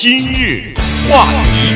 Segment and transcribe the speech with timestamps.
[0.00, 0.72] 今日
[1.10, 1.74] 话题，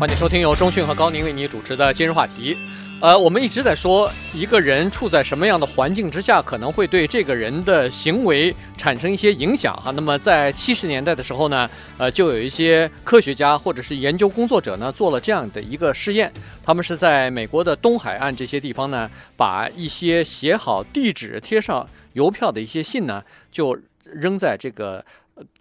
[0.00, 2.56] 欢迎收听由钟讯和高宁为你主持的今日话题。
[3.02, 9.90] 呃，我们一直在说一个人处在什么样的环境之下，可能会对这个人的行为产生一些影响哈。
[9.90, 11.68] 那么在七十年代的时候呢，
[11.98, 16.32] 呃，就有一些科学家或者是研究工作者呢，做了这样的一个试验。
[16.64, 23.22] 他们是在美国的东海岸这些地方呢，把一些写好地址、贴上邮票的一些信呢，
[23.52, 23.78] 就
[24.12, 25.04] 扔在这个。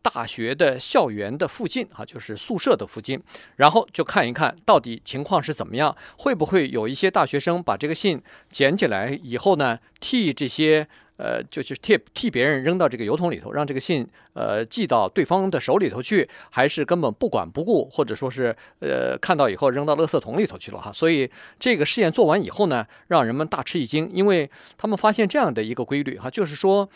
[0.01, 3.21] 大学的校园的附近啊，就是宿舍的附近，
[3.57, 10.87] 然后就看一看到底情况是怎么样，会不会有一些大学生把这个信捡起来以后呢，替这些
[11.17, 20.89] 呃，就是替替别人扔到这个邮筒里头，让这个信呃寄到对方的手里头去，还是根本不管不顾，或者说是呃看到以后扔到垃圾桶里头去了哈。
[20.89, 26.89] 所以这个试验做完以后呢，让人们大吃一惊，因为他们发现这样的一个规律哈，就是说。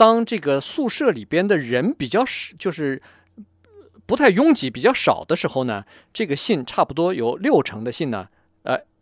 [0.00, 3.02] 当这个宿舍里边的人比较少，就是
[4.06, 8.28] 不太拥挤、比较少的时候呢，这个信差不多有六成的信呢，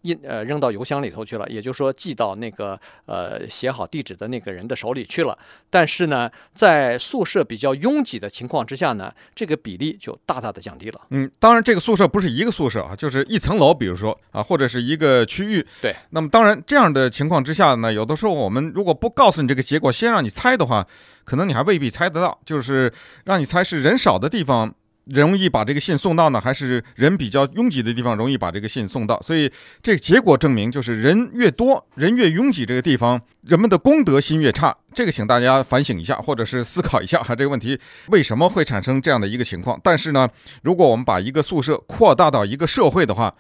[0.03, 5.37] 印呃扔到邮箱里头去了，也就是说寄到那个呃写好地址的那个人的手里去了。
[5.71, 11.01] 但是呢，在宿舍比较拥挤的情况之下呢，这个比例就大大的降低了。
[11.11, 15.67] 嗯，当然这个宿舍不是一个宿舍啊，就是一层楼，比如说啊，或者是一个区域。
[15.83, 15.95] 对。
[16.11, 20.87] 那么当然这样的情况之下呢，有的时候我们如果不告诉你这个结果，先让你猜的话，
[21.25, 22.41] 可能你还未必猜得到。
[22.45, 22.93] 就是
[23.25, 24.75] 让你猜是人少的地方。
[25.09, 29.19] 容易把这个信送到呢，还是人比较拥挤的地方容易把这个信送到？
[29.23, 29.51] 所以
[29.83, 34.77] 这个结果证明，就是人越多，人越拥挤，这个地方人们的公德心越差。
[34.93, 39.81] 这个请大家反省一下，或者是思考一下哈，这个问题为什么会产生这样的一个情况？
[39.83, 40.29] 但是呢，
[40.63, 43.35] 如果我们把一个宿舍扩大到一个社会的话，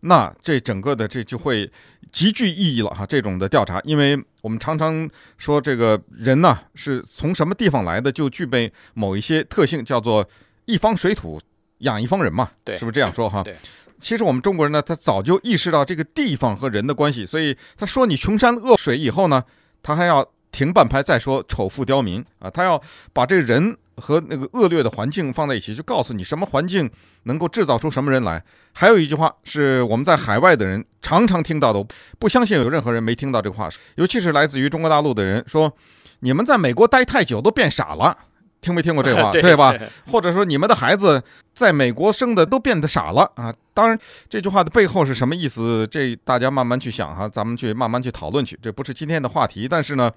[0.00, 1.70] 那这整个的这就会
[2.12, 3.06] 极具意义了哈。
[3.06, 5.08] 这种的调查，因为我们常常
[5.38, 10.28] 说这个人呢是从什么地方来的，就具备某一些特性，叫做。
[10.66, 11.40] 一方水土
[11.78, 13.42] 养一方人嘛，对，是不是这样说哈？
[13.42, 13.56] 对，
[14.00, 19.44] 其实我们中国人呢，他早就意识到这个地方和人的关系，所以他说你穷山恶水以后呢，
[19.82, 22.80] 他还要停半拍再说丑妇刁民啊，他要
[23.12, 26.90] 把这个人和那个恶劣的环境放在一起，就告诉你什么环境
[27.24, 28.42] 能够制造出什么人来。
[28.72, 31.84] 还有一句话是我们在海外的人常常听到的，
[32.18, 35.72] 不相信有任何人没听到这个话，尤其是来自于中国大陆的人说，
[36.20, 38.16] 你们在美国待太久都变傻了。
[38.64, 39.74] 听没听过这话， 对吧？
[40.10, 43.52] 或者说你们的孩子在美国生的都变得傻了啊？
[43.74, 43.98] 当然，
[44.28, 45.86] 这句话的背后是什么意思？
[45.90, 48.58] 这大家慢慢去想哈，咱们去慢慢去讨论去。
[48.62, 50.10] 这不是今天的话题，但是呢，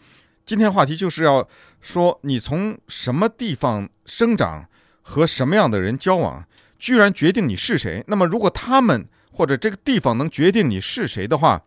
[0.46, 1.46] 今天话题就是要
[1.81, 4.66] 说你从什么地方生长
[5.02, 6.46] 和什么样的人交往，
[6.79, 8.03] 居然决定你是谁。
[8.08, 11.62] 那么，如果他们或者这个地方能决定你是谁的话，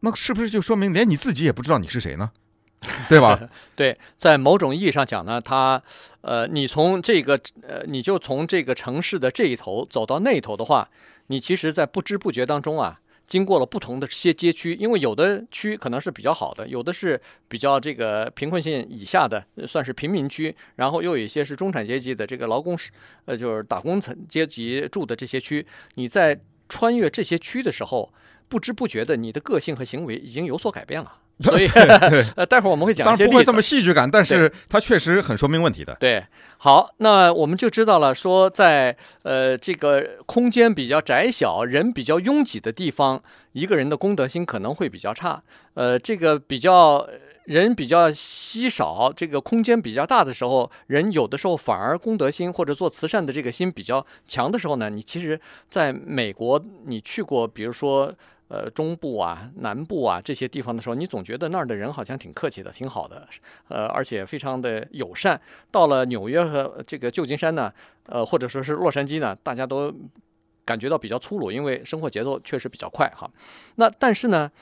[0.00, 2.30] 那是不是就说明连你自己也不知道你是谁呢？
[3.08, 3.38] 对吧？
[3.76, 5.80] 对，在某种意义上讲呢，他，
[6.22, 10.88] 呃，你从这个，呃，你就从这个城市的这一头走到那一头的话，
[11.28, 22.76] 你其实，在不知不觉当中啊，经过了不同的些街区，因为有的区可能是比较好的，有的是比较这个贫困线以下的，算是贫民区，然后又有一些是中产阶级的这个劳工，
[23.26, 25.64] 呃，就是打工层阶级住的这些区，
[25.94, 26.38] 你在
[26.68, 28.12] 穿越这些区的时候，
[28.48, 31.18] 不知不觉的，你的个性和行为已经有所改变了。
[31.50, 31.66] 所以，
[32.36, 33.30] 呃，待会儿我们会讲一些例子。
[33.30, 35.94] 当然不会这么戏剧感，但是它确实很说明问题的。
[35.98, 36.24] 对，
[36.58, 45.42] 好，那我们就知道了，说在呃这个空间比较窄小、人比较拥挤的地方，一个人的公德心可能会比较差。
[45.74, 47.06] 呃，这个比较
[47.44, 58.12] 人比较稀少，这个空间比较大的时候，人有的时候反而公德心或者做慈善的这个心比较强的时候呢，你其实在美国你去过，比如说。
[58.52, 63.26] 呃，中部啊、南部啊这些地方的时候，你总觉得那儿的人好像挺客气的、挺好的，
[63.68, 65.40] 呃，而且非常的友善。
[65.70, 67.72] 到了纽约和这个旧金山呢，
[68.04, 69.90] 呃，或者说是洛杉矶呢，大家都
[70.66, 73.30] 感觉到比较粗鲁，因为生活节奏确实比较快哈。
[73.76, 74.52] 那但是呢，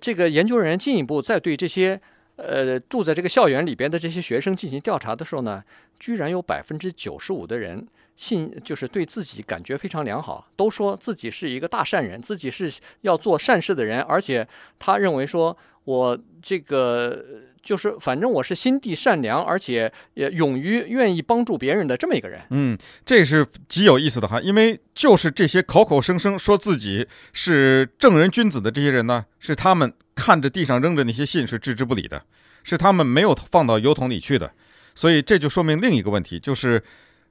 [0.00, 2.00] 这个研究人员进一步再对这些
[2.36, 5.64] 呃住在这个校园里边的这些学生进行调查的时候呢，
[5.98, 7.84] 居然有百分之九十五的人。
[8.20, 14.46] 信就是对自己感觉非常良好，都说自己是一个大善人，自己是要做善事的人，而且
[14.78, 17.24] 他认为说，我这个
[17.62, 22.42] 就是反正我是心地善良，而且也勇于愿意帮助别人的这么一个人。
[22.50, 32.22] 嗯，这是极有意思的哈，因为就是这些口口声声说自己是正人君子的这些人呢，是他们看着地上扔的那些信是置之不理的，
[32.62, 34.52] 是他们没有放到邮筒里去的，
[34.94, 36.82] 所以这就说明另一个问题，就是。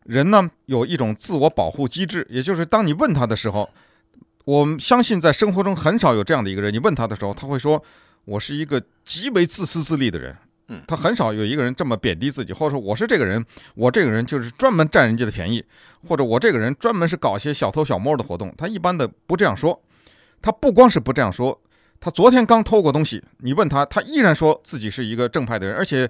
[0.06, 3.70] 人呢，有一种自我保护机制，也就是当你问他的时候，
[4.46, 6.74] 我们相信在生活中很少有这样的一个人。
[6.74, 7.84] 你问他的时候，他会说
[8.26, 10.36] ：“我是一个极为自私自利的人。”
[10.72, 13.44] 嗯，他很少有一个人这么贬低自己，或者说我是这个人，
[13.74, 15.64] 我这个人就是专门占人家的便宜，
[16.08, 18.54] 或者我这个人专门是搞些小偷小摸的活动。
[18.56, 19.82] 他一般的不这样说。
[20.42, 21.60] 他不光是不这样说，
[22.00, 26.10] 他昨天刚偷过东西，你问他，他依然说自己是一个正派的人，而且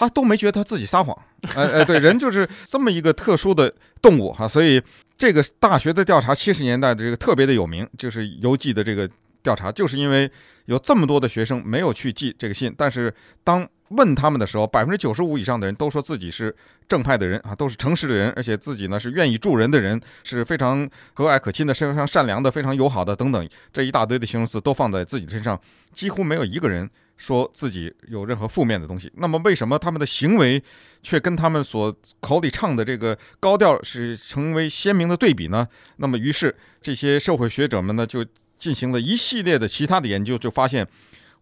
[0.00, 1.16] 他都没觉得他自己撒谎。
[1.54, 4.82] 哎哎，对，人就是这么一个特殊的动物哈，所以
[5.16, 9.08] 这个大学的调查七十年代的这个特别的有名，就是邮寄的这个
[9.42, 10.30] 调查，就是因为
[10.64, 13.12] 有这么多的学生没有去寄这个信，但是
[13.44, 16.54] 当问他们的时候，百分之九十五以上的人都说自己是
[16.88, 25.60] 正派的人啊，都是诚实的人，而且自己呢是愿意助人的人，是非常和蔼可亲的，是非常善良的，非常友好的等等，这一大堆的形容词都放在自己身上，
[25.92, 26.88] 几乎没有一个人
[27.20, 29.12] 说自己有任何负面的东西。
[29.16, 30.62] 那么为什么他们的行为
[31.02, 35.68] 却跟他们所口里唱的这个高调是成为鲜明的对比呢？
[35.98, 38.24] 那么于是这些社会学者们呢就
[38.56, 40.88] 进行了一系列的其他的研究，就发现。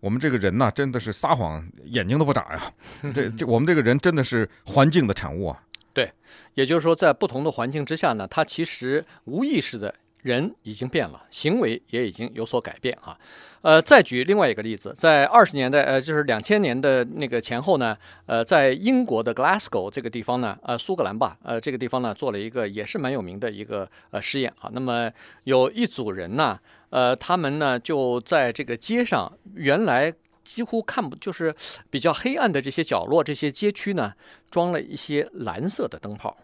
[0.00, 2.72] 我们这个人呐，真的是撒谎眼睛都不眨呀！
[3.12, 5.60] 这这，我们这个人真的是环境的产物啊。
[5.92, 6.12] 对，
[6.54, 9.92] 也就是说，在不同的环境之下呢，他其实无意识的
[10.28, 13.18] 人已经变了，行为也已经有所改变啊。
[13.62, 17.96] 呃，再举另外一个例子，在二十年代，呃，就是两千年的那个前后呢，
[18.26, 24.70] 呃，在英国的 Glasgow 这个地方呢，呃，苏格兰吧，呃，这个地方呢，做了一个也是蛮有名的一个呃实验啊。
[24.72, 25.10] 那么
[25.44, 26.58] 有一组人呢。
[26.90, 30.10] 呃，他们呢就在这个街上，原来
[30.42, 31.54] 几乎看不，就是
[31.90, 34.14] 比较黑暗的这些角落、这些街区呢，
[34.50, 36.34] 装了一些蓝色的灯泡。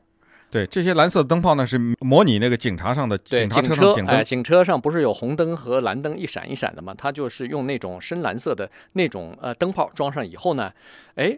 [0.54, 4.14] 对，这些蓝色的灯泡呢，是模拟那个警察上的警察车上警灯。
[4.14, 6.94] 哎，警车上不是有红灯和蓝灯一闪一闪的吗？
[6.96, 10.70] 它就是用那种深蓝色的那种呃灯泡装上以后呢，
[11.16, 11.36] 哎。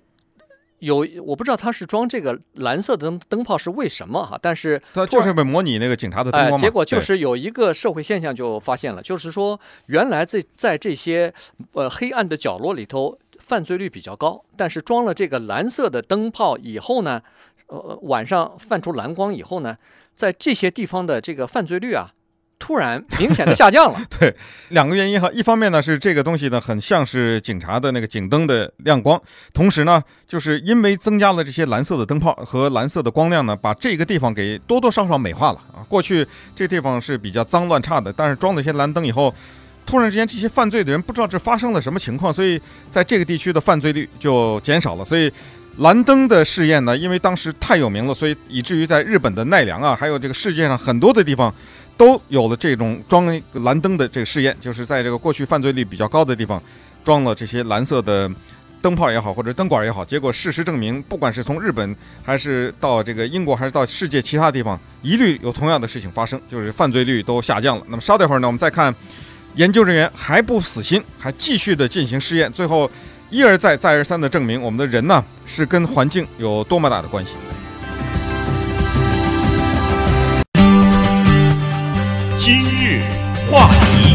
[0.80, 6.58] 有，我不知道他是装这个蓝色的灯灯泡是为什么哈，但是他就是为模拟那个警察的灯光嘛。
[6.58, 11.32] 结果就是有一个社会现象就发现了，就是说原来在在这些
[11.72, 17.22] 呃黑暗的角落里头，犯罪率比较高，但是装了这个蓝色的灯泡以后呢，
[17.68, 19.76] 呃晚上泛出蓝光以后呢，
[20.14, 22.12] 在这些地方的这个犯罪率啊。
[22.58, 24.00] 突然明显的下降了。
[24.18, 24.34] 对，
[24.70, 29.20] 两个原因哈，一方面呢是这个东西呢很像是警察的那个警灯的亮光，
[29.52, 35.84] 同时呢就是因为增加了这些蓝色的灯泡和蓝色的光亮呢，把这个地方给多多少少美化了啊。
[35.86, 39.32] 过去这地方是比较脏乱差的，但是装了一些蓝灯以后，
[39.84, 42.58] 突然之间这些犯罪的人不知道这发生了什么情况，所以
[42.90, 45.04] 在这个地区的犯罪率就减少了。
[45.04, 45.30] 所以
[45.78, 51.52] 蓝灯的试验呢，因为当时太有名了，所以以至于在日本的奈良啊，还有这个世界上很多的地方。
[51.98, 53.24] 都有了这种装
[53.64, 56.62] 蓝灯的这个试验，就是在这个过去犯罪率比较高的地方，
[57.02, 58.30] 装了这些蓝色的
[58.82, 60.04] 灯泡也好，或者灯管也好。
[60.04, 67.82] 结果事实证明，不管是从日本，还是到这个英国，还是到世界其他地方，一律有同样的事情发生，就是犯罪率都下降了。
[67.88, 68.94] 那么稍等会儿呢，我们再看
[69.54, 72.90] 研究人员还不死心，还继续的进行试验，最后
[73.28, 77.32] 一而再、再而三的证明，我们的人呢是跟环境有多么大的关系。
[82.38, 83.02] 今日
[83.50, 84.14] 话题，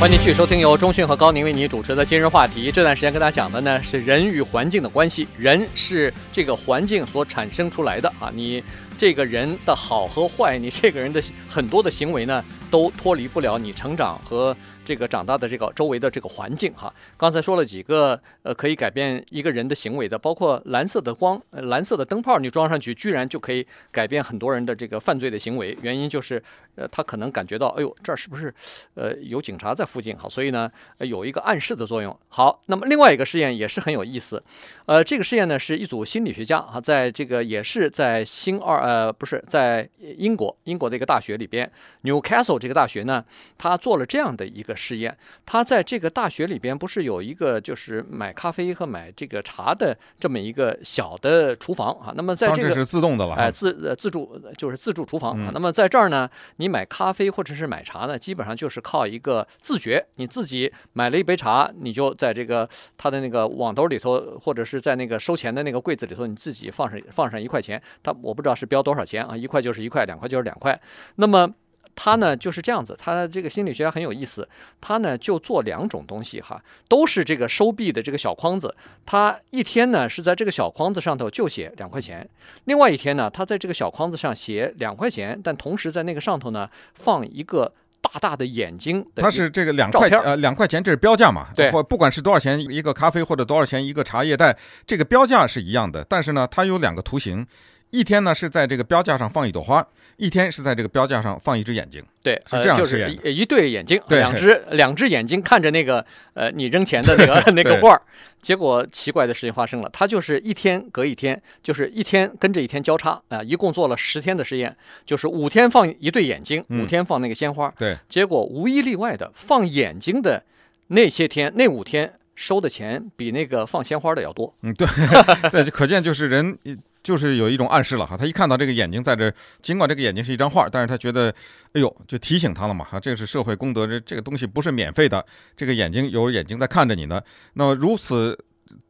[0.00, 2.72] 欢迎继续收听由中讯和高宁为你主持的今日话题。
[2.72, 8.64] 这段时间跟大家讲的呢是人与环境的关系，人是这个环境所产生出来的啊，你
[8.96, 14.56] 这个人的好和坏，你这个人的很多的行为呢，都脱离不了你成长和。
[14.88, 25.76] 这个长大的这个周围的这个环境哈，刚才说了几个呃可以改变一个人的行为的，包括蓝色的光、蓝色的灯泡，你装上去居然就可以改变很多人的这个犯罪的行为。
[25.82, 26.42] 原因就是
[26.74, 28.54] 呃他可能感觉到，哎呦这儿是不是
[28.94, 30.16] 呃有警察在附近？
[30.16, 32.18] 哈，所以呢有一个暗示的作用。
[32.30, 34.42] 好，那么另外一个试验也是很有意思，
[34.86, 39.86] 呃这个试验呢是一组心理学家啊，在这个也是在新二呃不是在
[40.16, 41.70] 英国英国的一个大学里边
[42.04, 43.22] ，Newcastle 这个大学呢，
[43.58, 44.74] 他做了这样的一个。
[44.78, 52.12] 实验，他在这个大学里边不是有一个就是买咖啡和买这个茶的这么一个小的厨房啊？
[52.16, 55.50] 那么在这个这是自动的了，哎，自呃自助就是自助厨房啊。
[55.52, 70.78] 那么在这儿呢，你买咖啡或者是买茶呢，基本上就是靠一个自觉，你自己买了一杯茶，你就在这个他的那个网兜里头，或者是在那个收钱的那个柜子里头，你自己放上放上一块钱，他我不知道是标多少钱啊，一块就是一块，两块就是两块。
[71.16, 71.52] 那么
[72.00, 74.48] 他呢就是这样子，他这个心理学家很有意思，
[74.80, 78.72] 他呢就做两种东西哈，都是这个收币的这个小筐子，
[79.04, 82.26] 他一天呢是在这个小筐子上头就写两块钱，
[82.66, 91.48] 另外一天呢他在这个小筐子上写两块钱，但同时在那个上头呢放一个大大的眼睛的，他是这个两块呃两块钱这是标价嘛？
[91.56, 97.44] 对，或不管是多少钱一个咖啡或者多少钱一个茶叶袋，这个标价是一样的，但是呢它有两个图形。
[97.90, 102.04] 一天呢是在这个标架上放一朵花，一天是在这个标架上放一只眼睛。
[102.22, 106.04] 对，是这样就是一一对眼睛，两只两只眼睛看着那个
[106.34, 108.02] 呃你扔钱的那个 那个罐儿。
[108.40, 117.68] 结果奇怪的事情发生了，他就是一天隔一天，就是一天跟着一天交叉啊、呃，一共做了十天的实验，就是五天放一对眼睛，五天放那个鲜花。
[117.76, 120.44] 对，结果无一例外的放眼睛的
[120.88, 124.54] 那些天那五天收的钱比那个放鲜花的要多。
[124.62, 124.86] 嗯，对，
[125.50, 126.56] 对，可见就是人。
[127.02, 131.34] 就是有一种暗示了哈，他一看到这个眼睛在这，尽管这个眼睛是一张画，但是他觉得，
[131.72, 135.24] 哎呦，就提醒他了嘛哈，这个是社会公德，这这个东西不是免费的，
[135.56, 137.22] 这个眼睛有眼睛在看着你呢。
[137.54, 138.36] 那么如此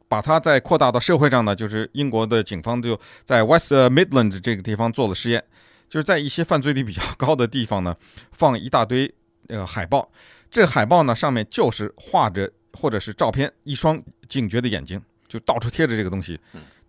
[0.07, 5.43] 把它再扩大到社会上呢，就是英国的警方就在 West Midlands 这个地方做了实验，
[5.87, 7.95] 就是在一些犯罪率比较高的地方呢，
[8.31, 9.13] 放一大堆
[9.47, 10.11] 呃海报，
[10.49, 16.39] 这海报呢上面就是画着或者是照片一双警觉的眼睛，就到处贴着这个东西。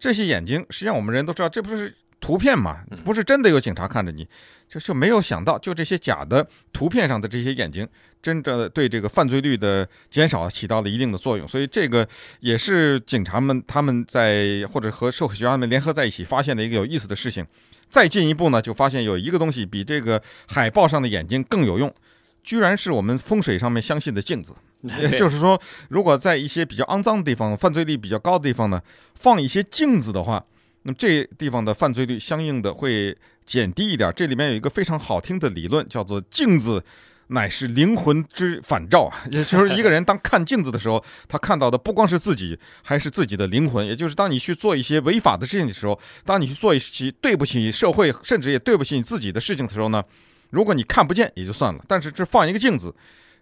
[0.01, 2.81] 这些眼睛，实际上我们人都知道，这不是图片嘛？
[3.05, 4.27] 不是真的有警察看着你，
[4.67, 7.87] 就是没有想到，就这些假的图片上的这些眼睛，
[8.23, 11.47] 真的对这个犯罪率的减少起到了一定的作用。
[11.47, 12.09] 所以这个
[12.41, 17.47] 也是警察们他们在或者和社会学家们联合在一起发现的一个有意思的事情。
[17.91, 21.95] 再进一步呢，就发现有一个东西比这个海报上的眼睛更有用，
[22.43, 24.55] 居然是我们风水上面相信的镜子。
[24.83, 28.81] 也 就是说，如果在一些比较肮脏的地方、犯罪率比较高的地方呢，
[29.15, 30.45] 放一些镜子的话，
[30.83, 34.11] 那么这地方的犯罪率相应的会减低一点。
[34.17, 36.83] 这里面有一个非常好听的理论，叫做“镜子
[37.27, 43.87] 乃是灵魂之反照”啊，也就是一个人当看镜子的时候，他看到的不光是自己，还是自己的灵魂。
[43.87, 50.03] 也就是当你去做一些违法的事情的时候，当你去做一些对不起社会，甚至也对不起你自己的事情的时候呢，
[50.49, 52.95] 如果你看不见也就算了，但是这放一个镜子。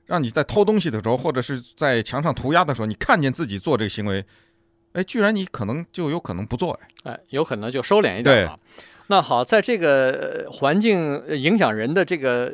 [0.08, 4.24] 让你在偷东西的时候，或者是在墙上涂鸦的时候，你看见自己做这个行为，
[4.94, 6.72] 哎，居然你可能就有可能不做，
[7.04, 8.58] 哎，哎，有可能就收敛一点啊。
[9.06, 12.52] 那好，在这个环境影响人的这个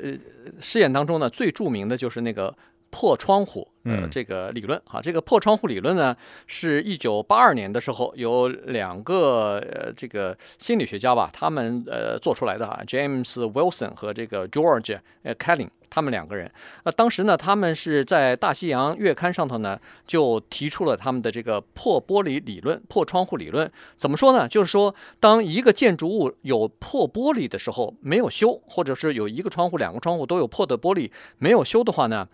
[0.61, 2.55] 试验当中呢，最著名的就是那个。
[2.97, 16.51] 破窗户，呃，这个理论啊，这个破窗户理论呢，是一九八二年的时候有两个呃这个心理学家吧，他们呃做出来的啊，James Wilson 和这个 George 呃 Carlin 他们两个人，
[16.83, 23.71] 那当时呢，他们是在大西洋月刊上头呢，就提出了他们的这个破玻璃理论、破窗户理论。
[23.97, 24.49] 怎么说呢？
[24.49, 32.27] 就是说，当一个建筑物有破玻璃的时候，没有修，或者是有一个窗户、两个窗户都有破的玻璃没有修的话呢，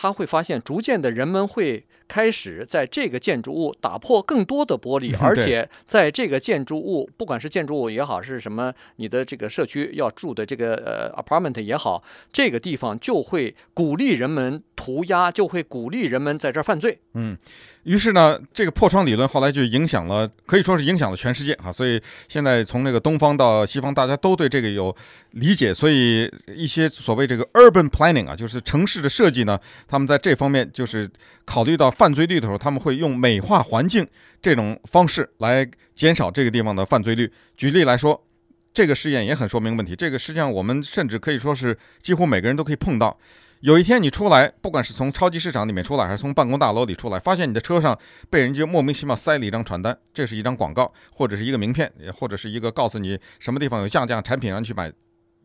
[0.00, 16.98] 他会发现，逐渐的人们会开始在这个建筑物打破更多的玻璃，而且在这个建筑物，不管是建筑物也好，是什么，你的这个社区要住的这个呃 apartment 也好，这个地方就会鼓励人们涂鸦，就会鼓励人们在这儿犯罪。
[17.12, 17.36] 嗯。
[17.82, 21.70] 于是呢，这个破窗理论后来就影响了，可以说是影响了全世界啊。
[21.70, 24.94] 所以现在从那个东方到西方，大家都对这个有
[25.32, 25.74] 理解。
[25.74, 31.06] 所以一些所谓这个 urban planning 啊，就是城市的设计呢，他们在这方面就是
[31.44, 34.06] 考虑到犯罪率的时候，他们会用美化环境
[34.40, 37.30] 这种方式来减少这个地方的犯罪率。
[37.58, 38.22] 举例来说，
[38.72, 39.96] 这个试验也很说明问题。
[39.96, 43.18] 这个实际上我们甚至可以说是几乎每个人都可以碰到。
[43.60, 47.98] 有一天你出来，不管是从超级市场里面出来，还是从办公大楼里出来，发现你的车上
[48.30, 54.92] 被人家莫名其妙塞了一张传单，这是一张广告，或者是一个名片，或者是一个告诉你什么地方有降价产品，让你去买，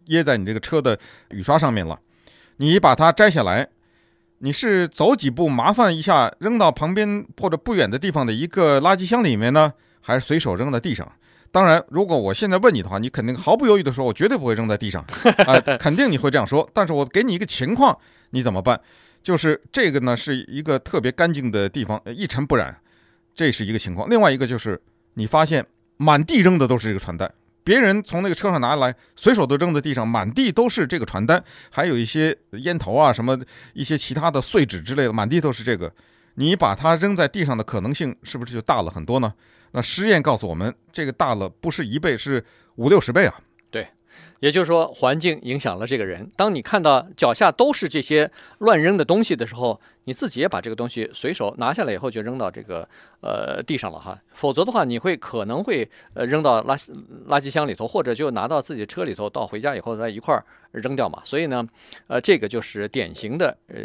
[0.05, 0.99] 掖在你这个车的
[1.31, 1.99] 雨刷上面了。
[2.57, 3.67] 你把它摘下来，
[4.37, 11.11] 你是走几步麻烦一下扔到旁边或者不远的地方的一个垃圾箱里面呢，还是随手扔在地上？
[11.53, 15.05] 当然，如果我现在问你的话，你肯定毫不犹豫地说：“我绝对不会扔在地上。
[15.45, 16.67] ”啊，肯定你会这样说。
[16.73, 17.95] 但是我给你一个情况，
[18.31, 18.81] 你怎么办？
[19.21, 22.75] 就是这个呢，是一个特别干净的地方，一尘不染，
[23.35, 24.09] 这是一个情况。
[24.09, 24.81] 另外一个就是
[25.13, 25.63] 你发现
[25.97, 27.31] 满地扔的都是这个传单，
[27.63, 33.39] 别人从那个车上拿来，随手都扔在地上，满地都是这个传单，还有一些烟头啊，什么
[33.75, 35.93] 一些其他的碎纸之类的，满地都是这个。
[36.33, 39.31] 你把它扔在地上的可能性是不是就大了很多呢？
[39.73, 43.41] 那实验告诉我们，这个大了不是一倍，是五六十倍啊。
[43.71, 43.87] 对，
[44.39, 46.31] 也就是说，环境影响了这个人。
[46.35, 52.87] 当你看到脚下都是这些乱扔的东西的时候，你自己也把这个东西随手拿下来以后就扔到这个
[53.21, 56.91] 呃地上了哈，否则的话你会可能会呃扔到垃圾
[57.27, 61.19] 垃圾箱里头，或者就拿到自己车里头，到回家以后再一块儿扔掉嘛。
[61.23, 61.65] 所以呢，
[62.07, 63.77] 呃，这个就是典型的呃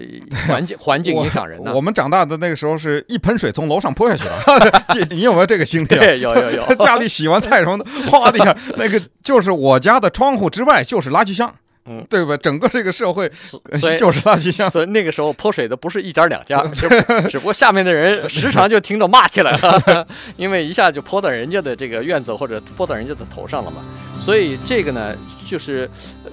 [0.49, 1.73] 环境 环境影响人呢。
[1.75, 5.87] 我们长大的那个时候是一盆水从楼上泼下去了， 你有没有这个经历？
[5.87, 6.75] 对，有有有。
[6.85, 11.55] 家里洗完菜什么的，哗的一下，那个就是我家的窗户之外就是垃圾箱。
[11.89, 12.37] 嗯，对吧？
[12.37, 14.71] 整个这个社会所以就是垃圾箱。
[14.71, 16.89] 所以那个时候泼水的不是一家两家，只
[17.31, 23.83] 只不过下面的人时常就听着骂起来了， 因为一下就泼到人家的这个院子或者泼到人家的头上了嘛。
[24.21, 25.17] 所以这个呢，
[25.47, 25.89] 就是
[26.25, 26.31] 呃。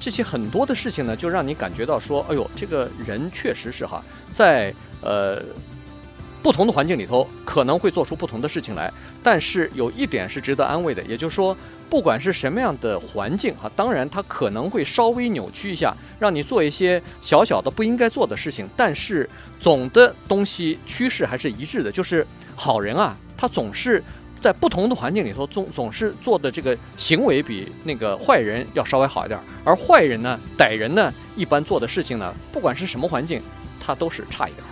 [0.00, 4.00] 这些很多的事情呢，就让你感觉到说，哎呦，这个人确实是哈，
[4.32, 5.42] 在呃
[6.42, 8.92] 不同的环境里头可能会做出不同的事情来。
[9.22, 11.56] 但是有一点是值得安慰的，也就是说，
[11.90, 18.68] 不管是什么样的环境哈，当然它可能会稍微扭曲一下，让你做一些小小的不应该做的事情。
[18.76, 19.28] 但是
[19.58, 24.02] 总的东西趋势还是一致的，就是好人啊，他总是。
[24.40, 33.42] 在不同的环境里头，总总是做的这个行为比那个坏人要稍微好一点，而坏人呢，歹人呢，一般做的事情呢，不管是什么环境，
[33.84, 34.62] 他都是差一点。